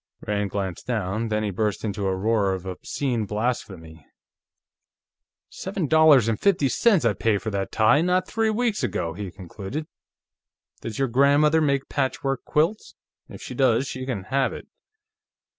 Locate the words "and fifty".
6.27-6.69